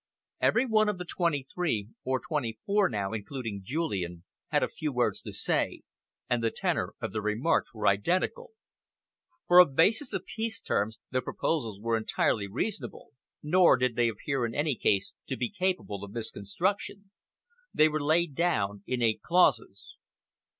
Every 0.41 0.65
one 0.65 0.89
of 0.89 0.97
the 0.97 1.05
twenty 1.05 1.45
three 1.53 1.89
or 2.03 2.19
twenty 2.19 2.57
four 2.65 2.89
now, 2.89 3.13
including 3.13 3.61
Julian 3.63 4.23
had 4.47 4.63
a 4.63 4.67
few 4.67 4.91
words 4.91 5.21
to 5.21 5.31
say, 5.31 5.83
and 6.27 6.43
the 6.43 6.49
tenor 6.49 6.95
of 6.99 7.11
their 7.13 7.21
remarks 7.21 7.71
was 7.75 7.87
identical. 7.87 8.49
For 9.45 9.59
a 9.59 9.67
basis 9.67 10.11
of 10.11 10.25
peace 10.25 10.59
terms, 10.59 10.97
the 11.11 11.21
proposals 11.21 11.79
were 11.79 11.95
entirely 11.95 12.47
reasonable, 12.47 13.11
nor 13.43 13.77
did 13.77 13.95
they 13.95 14.07
appear 14.07 14.43
in 14.43 14.55
any 14.55 14.73
case 14.75 15.13
to 15.27 15.37
be 15.37 15.51
capable 15.51 16.03
of 16.03 16.13
misconstruction. 16.13 17.11
They 17.71 17.87
were 17.87 18.01
laid 18.03 18.33
down 18.33 18.81
in 18.87 19.03
eight 19.03 19.21
clauses. 19.21 19.97